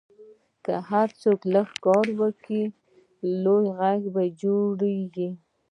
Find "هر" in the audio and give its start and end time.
0.89-1.07